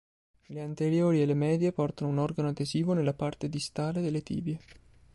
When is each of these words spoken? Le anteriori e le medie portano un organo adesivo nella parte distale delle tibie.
Le 0.47 0.59
anteriori 0.63 1.21
e 1.21 1.27
le 1.27 1.35
medie 1.35 1.71
portano 1.71 2.09
un 2.09 2.17
organo 2.17 2.47
adesivo 2.49 2.93
nella 2.93 3.13
parte 3.13 3.49
distale 3.49 4.01
delle 4.01 4.23
tibie. 4.23 4.59